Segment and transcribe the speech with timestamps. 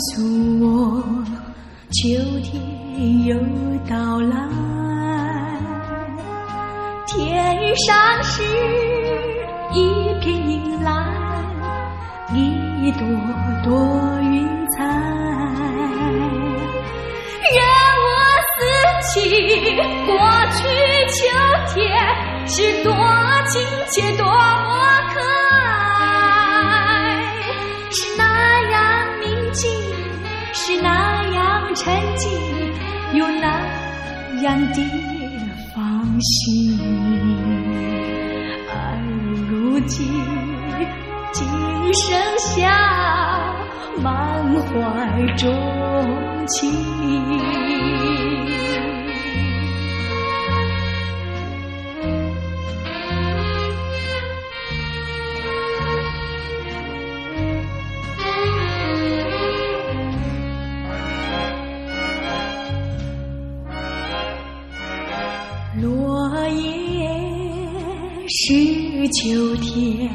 [0.00, 0.22] 诉
[0.60, 1.02] 我，
[1.90, 1.98] 秋
[2.42, 2.50] 天
[3.26, 3.36] 又
[3.88, 4.34] 到来。
[7.06, 8.42] 天上是
[9.72, 9.76] 一
[10.20, 10.88] 片银蓝，
[12.32, 13.00] 一朵
[13.64, 13.68] 朵
[14.22, 14.78] 云彩。
[17.52, 17.60] 让
[18.06, 18.08] 我
[18.46, 18.58] 思
[19.02, 19.10] 起
[20.06, 20.08] 过
[20.56, 20.58] 去
[21.08, 21.18] 秋
[21.74, 21.76] 天
[22.46, 22.52] 是
[22.84, 22.88] 多
[23.48, 23.52] 亲
[23.90, 24.30] 切，多么
[25.12, 25.60] 可爱。
[30.70, 32.30] 是那样沉静，
[33.14, 33.60] 又那
[34.42, 34.80] 样的
[35.74, 36.78] 放心。
[38.68, 38.72] 而
[39.50, 40.06] 如今，
[41.32, 41.44] 今
[41.92, 42.70] 生下
[44.00, 44.14] 满
[44.62, 45.52] 怀钟
[46.46, 47.39] 情。
[69.12, 70.08] 秋天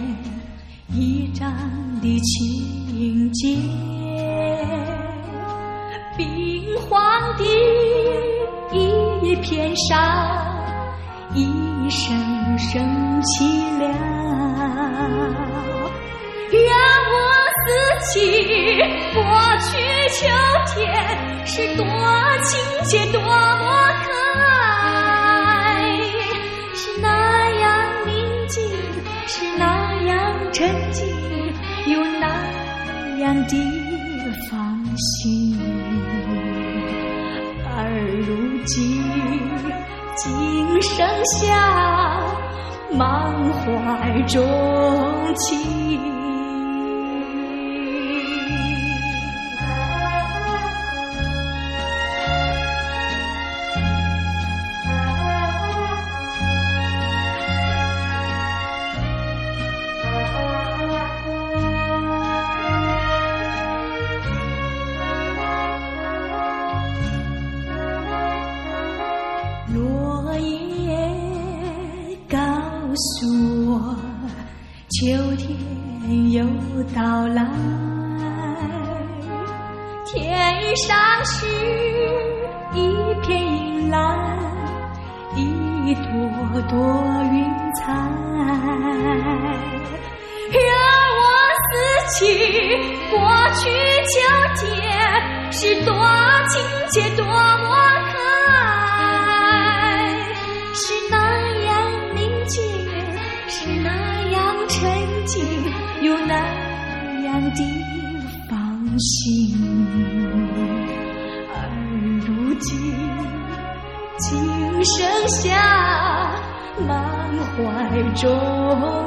[0.94, 1.52] 一张
[2.02, 3.58] 的情节，
[6.16, 7.44] 冰黄的
[8.72, 10.42] 一片沙，
[11.34, 11.44] 一
[11.90, 12.16] 声
[12.58, 13.92] 声凄凉。
[16.52, 16.72] 让
[17.12, 17.16] 我
[17.66, 17.66] 思
[18.14, 18.14] 起
[19.14, 19.20] 过
[19.60, 19.68] 去
[20.14, 20.16] 秋
[20.74, 20.74] 天
[21.46, 21.86] 是多
[22.44, 22.54] 亲
[22.86, 23.92] 切，多么
[40.98, 42.18] 剩下
[42.94, 43.06] 满
[43.52, 44.42] 怀衷
[45.36, 46.15] 情。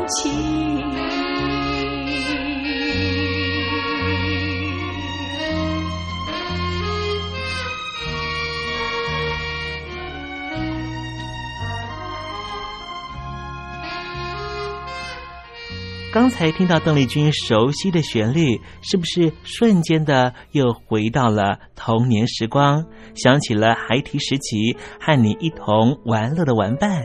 [0.08, 0.88] 情。
[16.10, 22.86] 刚才听到邓丽君熟悉的旋律，是不是瞬间的又回到了童年时光？
[23.14, 27.04] 想起了孩提时期和你一同玩乐的玩伴，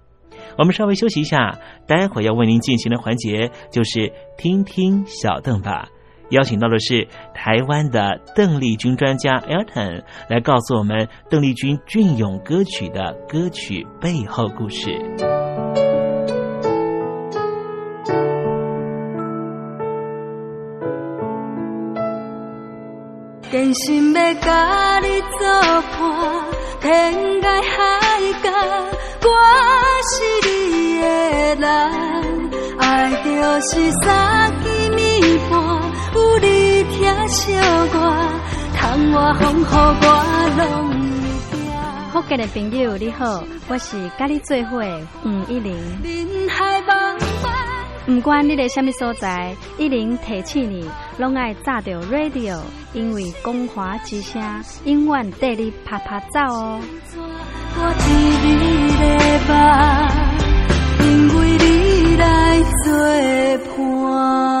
[0.57, 5.87] 我们稍微休息一下，待会儿要为您进行的环节就是听听小邓吧。
[6.29, 14.97] 邀请到的是台湾的邓丽君专家 Elton 来告诉我们邓丽君隽永歌曲的歌曲背后故事。
[23.51, 26.45] 坚心要甲你作伴，
[26.79, 28.49] 天涯海角，
[29.23, 29.27] 我
[30.09, 30.13] 是
[30.47, 30.49] 你
[30.99, 31.03] 的
[31.55, 31.65] 人。
[32.79, 32.83] 爱
[33.23, 33.27] 就
[33.61, 33.69] 是
[34.03, 34.05] 三
[34.63, 34.65] 更
[34.97, 34.99] 暝
[35.49, 35.53] 半，
[36.15, 37.53] 有你疼惜
[37.93, 37.95] 我，
[38.75, 38.79] 窗
[39.11, 39.63] 外风雨
[40.01, 40.05] 我
[40.57, 40.59] 拢
[40.89, 40.93] 会
[41.51, 41.55] 惊。
[42.11, 44.81] 福建的朋友你好，我是甲你做伙
[45.23, 45.71] 吴一玲。
[48.05, 52.59] 不管你在什么所在，一零提起你，拢爱炸着 radio，
[52.93, 54.41] 因为光华之声
[54.85, 56.81] 永远带你啪啪走哦。
[60.99, 62.93] 因为你来作
[63.87, 64.60] 伴。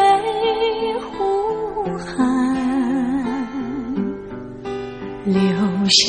[1.11, 2.15] 呼喊
[5.25, 5.35] 留
[5.89, 6.01] 下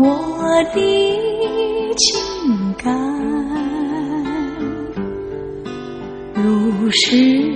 [0.00, 0.04] 我
[0.74, 0.78] 的
[1.96, 2.04] 情
[2.78, 2.84] 感，
[6.34, 7.55] 如诗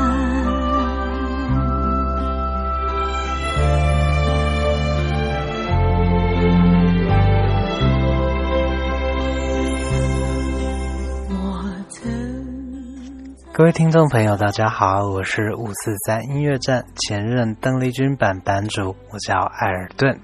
[13.61, 20.19] 各位听众朋友，大家好，我是五四三音乐站前任邓丽君版版主，我叫艾尔顿。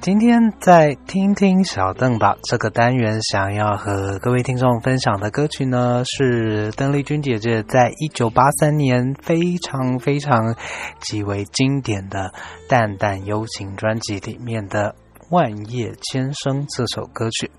[0.00, 10.56] 今天在听听小邓吧这个单元，想要和各位听众分享的歌曲呢，是邓丽君姐姐在一九八三年非常非常
[10.98, 12.18] 极为经典的
[12.68, 14.96] 《淡淡幽情》专辑里面的。
[15.32, 17.50] 万叶千声这首歌曲，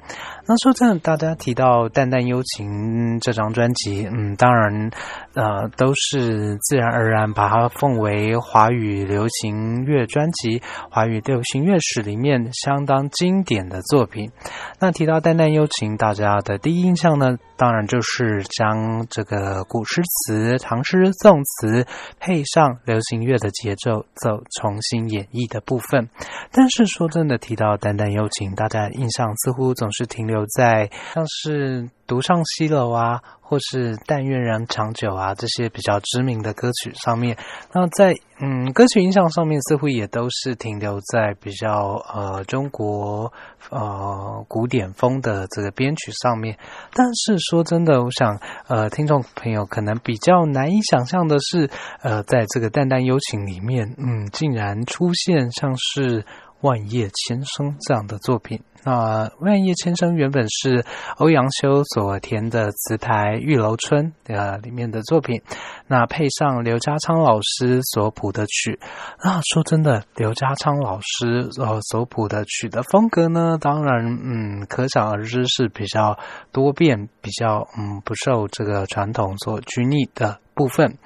[0.46, 4.92] 那说真的，大家提到《淡淡幽情》这张专辑，嗯，当然，
[5.34, 10.62] 呃，都是自然而然把它奉为华语流行乐专辑、
[10.92, 14.32] 华语流行乐史里面相当经典的作品。
[14.80, 21.88] 那提到《淡淡幽情》，大家的第一印象呢，当然就是将这个古诗词、唐诗宋词
[22.20, 26.10] 配上流行乐的节奏，走重新演绎的部分。
[26.52, 37.38] 但是说真的，提到淡淡幽情，大家印象似乎总是停留在像是独上西楼啊，或是但愿人长久啊这些比较知名的歌曲上面。
[37.72, 43.32] 那在嗯歌曲印象上面，似乎也都是停留在比较呃中国
[43.70, 46.58] 呃古典风的这个编曲上面。
[46.94, 51.70] 但是说真的，我想呃听众朋友可能比较难以想象的是，
[52.02, 56.26] 呃在这个淡淡幽情里面，嗯竟然出现像是。
[56.64, 60.86] 万叶千声这样的作品，那万叶千声原本是
[61.18, 65.42] 欧阳修所填的词牌《玉楼春》呃里面的作品，
[65.88, 68.80] 那配上刘家昌老师所谱的曲，
[69.22, 76.18] 那说真的，刘家昌老师呃所谱的曲的风格呢，当然嗯可想而知是比较
[76.54, 80.98] 多变，比较嗯不受这个传统所拘泥的部分。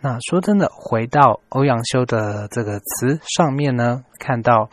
[0.00, 4.70] 那说真的，回到欧阳修的这个词上面呢，看到，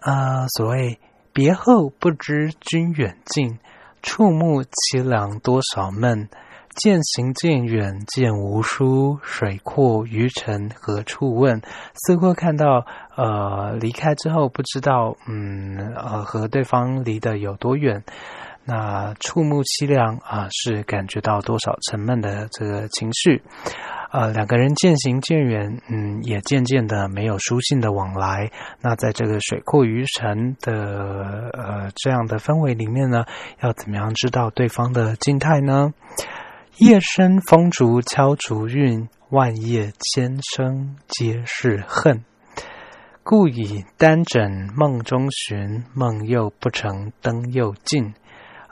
[0.00, 0.98] 呃，所谓
[1.32, 3.58] 别后不知君远近，
[4.02, 6.28] 触目凄凉多少闷。
[6.76, 11.62] 渐行渐远渐无书，水阔鱼沉何处问？
[11.94, 12.84] 似乎看到，
[13.16, 18.04] 呃，离开之后不知道，嗯，呃，和对方离得有多远。
[18.64, 23.42] 那触目凄凉啊，是感觉到多少沉闷的这个情绪。
[24.10, 28.50] 呃，两个人渐行渐远，嗯，也渐渐的没有书信的往来。
[28.80, 33.24] 那在这个水阔鱼沉的呃这样的氛围里面呢，
[33.60, 35.92] 要怎么样知道对方的静态呢？
[36.78, 42.22] 夜深风竹敲竹韵，万叶千声皆是恨。
[43.22, 48.14] 故以单枕梦中寻，梦又不成，灯又尽。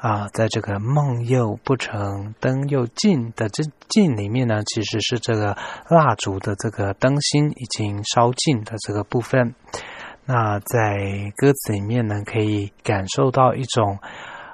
[0.05, 5.57] 啊，在这个梦又不成，灯又尽的这尽里面呢，其实是这个
[5.89, 9.55] 蜡烛的这个灯芯已经烧尽的这个部分。
[10.27, 13.99] 那在歌词里面呢，可以感受到一种，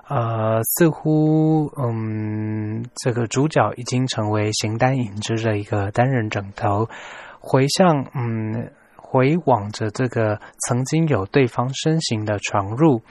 [0.09, 6.89] 呃，似乎嗯，这个主角已经成为形单影只的一个单人枕头，
[7.41, 8.71] 回向嗯。
[9.13, 13.03] 回望着这个曾经有对方身形的闯入，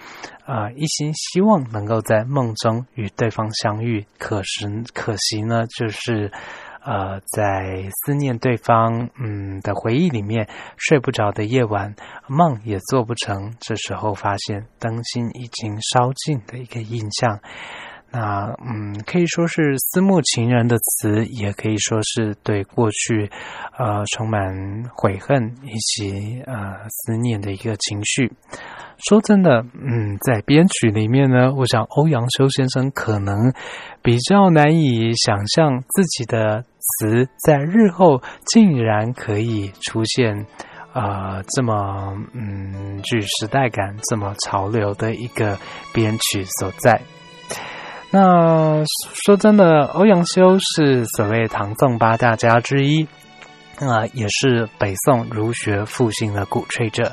[0.49, 6.31] 啊，一心希望能够在梦中与对方相遇，可是可惜呢，就是
[6.81, 11.93] 呃，在思念对方嗯的回忆里面睡不着的夜晚，
[12.27, 13.53] 梦也做不成。
[13.59, 17.39] 这时候发现灯芯已经烧尽的一个印象。
[18.11, 23.29] 那嗯，可以说是思慕情人的词，也可以说是对过去
[23.77, 24.51] 呃充满
[24.95, 28.31] 悔恨以及呃思念的一个情绪。
[29.07, 33.53] 说真的，嗯，在编曲里面呢，我想欧阳修先生可能
[34.01, 40.45] 比较难以想象自己的词在日后竟然可以出现
[40.93, 45.57] 呃这么嗯具时代感、这么潮流的一个
[45.93, 46.99] 编曲所在。
[48.11, 48.83] 那
[49.23, 53.03] 说真的，欧阳修是所谓唐宋八大家之一，
[53.79, 57.11] 啊，也是北宋儒学复兴的鼓吹者。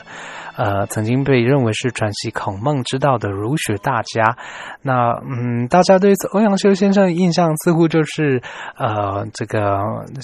[0.56, 4.38] 呃，曾经被认为是传习孔孟之道的儒学大家。
[4.80, 8.40] 那嗯，大家对欧阳修先生的印象似乎就是，
[8.78, 9.60] 呃，这个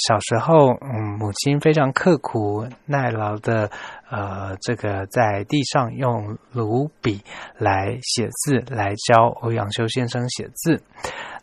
[0.09, 3.71] 小时候，嗯，母亲非常刻苦耐劳的，
[4.13, 7.23] 呃，这个在地上用卢笔
[7.57, 10.83] 来写字，来教欧阳修先生写字。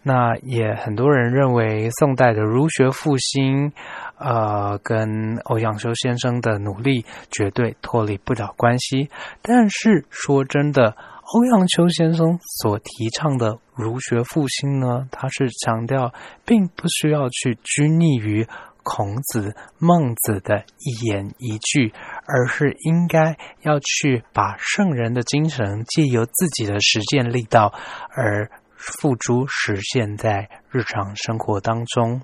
[0.03, 3.73] 那也很多人认为，宋代的儒学复兴。
[4.19, 9.09] 呃，跟欧阳修先生的努力绝对脱离不了关系。
[9.41, 10.95] 但是说真的，
[11.33, 16.13] 欧阳修先生所提倡的儒学复兴呢，他是强调，
[16.45, 18.45] 并不需要去拘泥于
[18.89, 21.93] 孔子、孟子的一言一句，
[22.25, 27.71] 而是应该要去把圣人的精神借由自己的实践力道
[28.09, 32.19] 而付诸实现，在日常生活当中。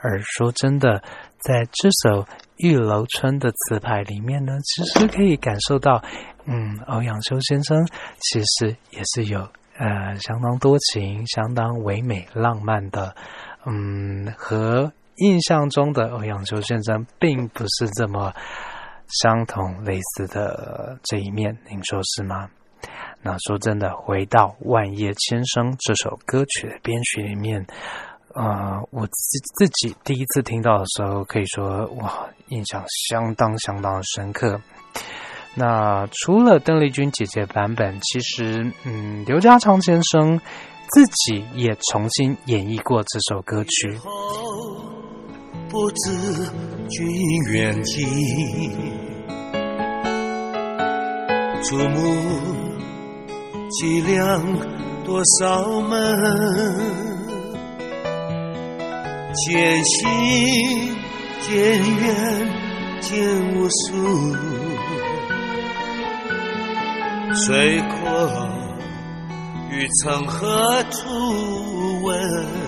[0.00, 1.02] 而说真的，
[1.38, 2.22] 在这首
[2.56, 6.02] 《玉楼春》的词牌里面呢，其实可以感受到，
[6.46, 7.86] 嗯，欧阳修先生
[8.20, 9.40] 其实也是有
[9.78, 13.14] 呃相当多情、相当唯美、浪漫的，
[13.66, 18.32] 嗯，和印象中的欧阳修先生并不是这么
[19.22, 22.48] 相同类似的这一面，您说是吗？
[23.22, 27.66] 那说真的，回到《万叶千声》这首歌曲的编曲里面。
[28.34, 34.60] 啊，我自自己第一次听到的时候，可以说哇，印象相当相当深刻。
[35.56, 40.38] 那除了邓丽君姐姐版本，其实嗯，刘家昌先生
[40.90, 43.98] 自己也重新演绎过这首歌曲。
[45.70, 45.96] 不知
[46.88, 47.06] 君
[47.52, 48.08] 远近，
[51.62, 51.98] 触目
[53.70, 54.42] 凄凉
[55.04, 55.94] 多少门。
[59.34, 60.96] 渐行
[61.42, 61.52] 渐
[62.00, 62.06] 远
[63.00, 63.14] 渐
[63.54, 63.78] 无数，
[67.34, 68.48] 水阔
[69.70, 70.96] 欲从何处
[72.02, 72.67] 问？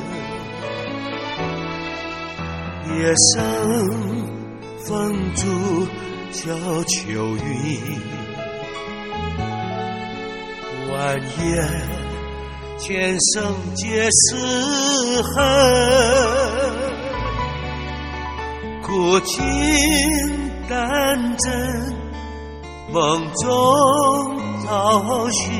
[2.99, 3.43] 夜深
[4.85, 4.89] 风
[5.35, 5.47] 住
[6.33, 6.53] 小
[6.85, 8.01] 秋云，
[10.91, 11.23] 万夜
[12.79, 15.39] 千声皆是恨，
[18.83, 19.39] 古今
[20.69, 21.95] 丹真，
[22.93, 23.47] 梦中
[24.65, 25.51] 朝夕，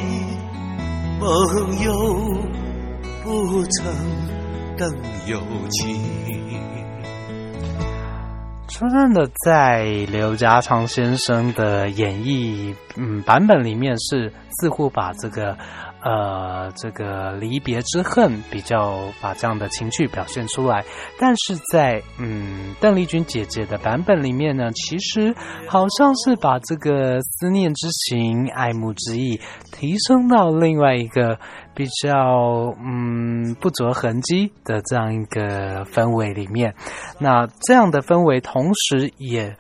[1.21, 1.29] 梦
[1.85, 1.89] 又
[3.23, 3.79] 不曾
[4.77, 4.93] 等
[5.27, 5.41] 有
[5.71, 6.01] 情。
[8.81, 15.55] 真正的，在刘家昌先生的演绎嗯版本里面，是似乎把这个。
[16.03, 20.83] 呃，这个离别之恨比较把这样的情绪表现出来，
[21.19, 25.35] 但是在嗯邓丽君姐姐的版本里面呢，其实
[25.69, 29.39] 好像是把这个思念之情、爱慕之意
[29.73, 31.39] 提升到另外一个
[31.75, 36.75] 比较嗯不着痕迹的这样一个氛围里面。
[37.19, 39.55] 那这样的氛围，同时也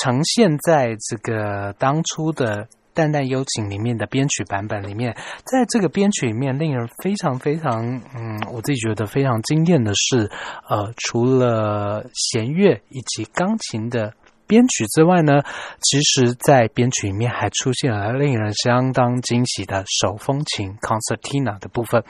[0.00, 2.66] 呈现在这个当初的。
[2.96, 7.84] 《淡淡幽情》里面的编曲版本里面，在这个编曲里面，令人非常非常，
[8.16, 10.30] 嗯，我自己觉得非常惊艳的是，
[10.68, 14.14] 呃，除了弦乐以及钢琴的
[14.46, 15.42] 编曲之外呢，
[15.82, 22.02] 其实在编曲里面还出现了令人相当惊喜的手风琴 （concertina） 的部分。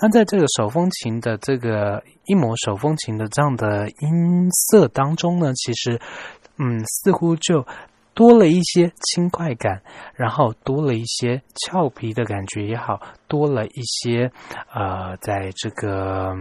[0.00, 6.00] 那在这个手风琴的这个一模手风琴的这样的音色当中呢，其实，
[6.58, 7.64] 嗯，似乎就。
[8.14, 9.82] 多了一些轻快感，
[10.14, 14.30] 然后多了一些俏皮的感觉也好，多了一些
[14.72, 16.34] 呃，在这个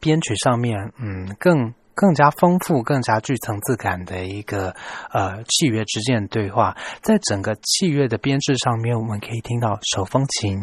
[0.00, 4.74] 编曲上面，嗯，更更加丰富、更加具层次感的一个
[5.12, 6.76] 呃器乐之间的对话。
[7.02, 10.58] 在整个器乐的编制上面，我们可以听到手风琴、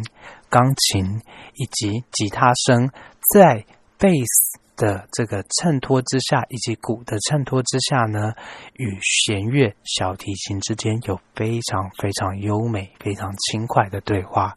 [0.50, 1.22] 钢琴
[1.54, 2.90] 以及吉他声
[3.34, 3.64] 在
[3.98, 4.60] 贝斯。
[4.80, 8.34] 的这个衬托之下，以及鼓的衬托之下呢，
[8.78, 14.56] 与弦乐、小提琴之间有非常非常优美、非常轻快的对话，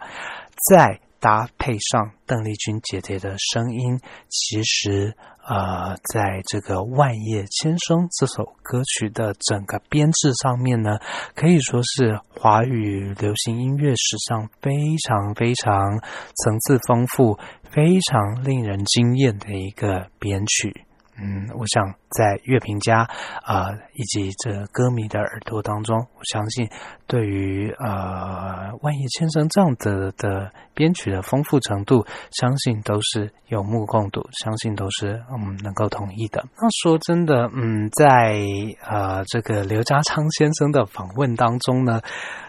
[0.70, 5.14] 再搭配上邓丽君姐姐的声音，其实。
[5.44, 11.00] 呃，在这个《万叶千声》这首歌曲的整个编制上面呢，
[11.34, 14.70] 可以说是华语流行音乐史上非
[15.02, 15.98] 常非常
[16.44, 17.36] 层次丰富、
[17.72, 20.84] 非常令人惊艳的一个编曲。
[21.16, 23.02] 嗯，我想在乐评家
[23.44, 26.68] 啊以及这歌迷的耳朵当中，我相信
[27.12, 36.42] 对于呃万叶千声这样的的编曲的丰富程度，相信都是有目共睹，相信都是嗯能够同意的。
[36.56, 38.40] 那说真的，嗯，在
[38.88, 42.00] 呃这个刘家昌先生的访问当中呢。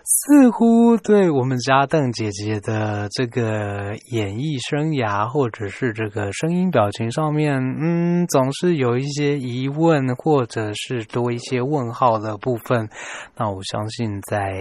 [0.05, 12.89] 似乎对我们家邓姐姐的这个演艺生涯，或者是这个声音表情上面，嗯，总是有一些疑问，或者是多一些问号的部分。
[13.37, 14.51] 那我相信，在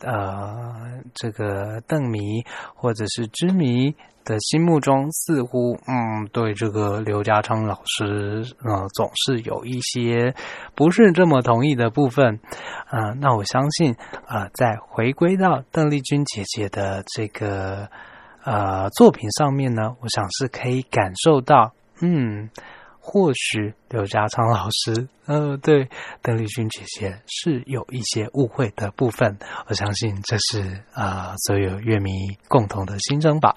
[0.00, 10.34] 呃这个邓迷或者是知迷的心目中，似乎嗯对这个刘家昌老师呃总是有一些
[10.74, 12.40] 不是这么同意的部分。
[12.90, 13.94] 呃，那我相信
[14.26, 17.88] 呃在回归到邓丽君姐姐的这个
[18.44, 22.50] 呃作品上面呢，我想是可以感受到嗯。
[23.10, 25.88] 或许刘家昌老师，呃，对
[26.20, 32.10] 邓丽君姐姐是有一些误会的部分，我相信这是啊所有乐迷
[32.48, 33.54] 共同的心声吧。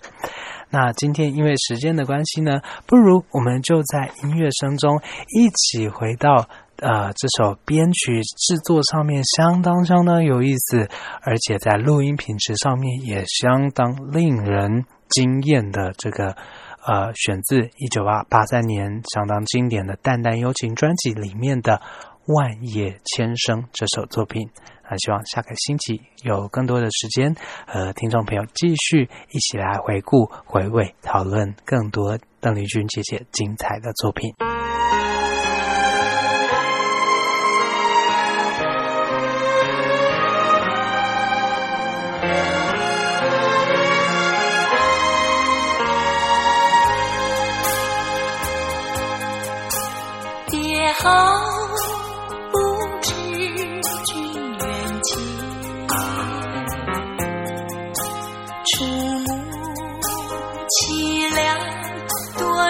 [0.70, 5.02] 那今天因为时间的关系呢，不如我们就在音乐声中
[5.38, 10.88] 一起回到呃这首编曲制作上面相当相当有意思，
[11.24, 16.38] 而且在录音品质上面也相当令人惊艳的这个。
[16.86, 21.82] 呃，选自一九八八三年相当经典的《淡淡幽情》专辑里面的
[22.36, 24.50] 《万叶千声》这首作品。
[24.90, 27.34] 那希望下个星期有更多的时间
[27.66, 34.61] 和听众朋友继续一起来回顾、回味、讨论更多邓丽君姐姐精彩的作品。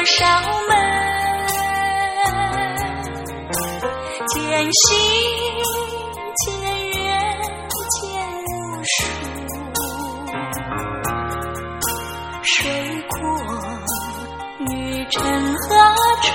[0.01, 0.25] 多少
[0.67, 0.73] 门，
[4.29, 4.33] 渐
[4.73, 4.81] 行
[6.37, 6.41] 渐
[6.89, 7.05] 远
[7.91, 8.01] 渐
[8.41, 8.49] 无
[8.81, 8.89] 数，
[12.41, 12.49] 水
[13.09, 13.13] 阔
[14.71, 14.71] 鱼
[15.11, 15.21] 沉
[15.53, 15.69] 何
[16.23, 16.29] 处？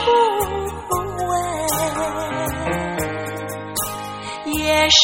[4.53, 5.03] 夜深